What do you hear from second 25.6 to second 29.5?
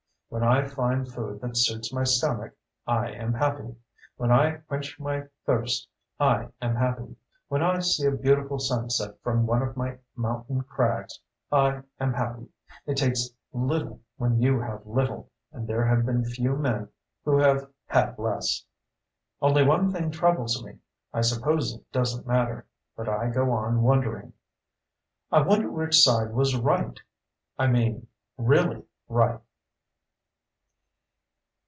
which side was right. I mean really right.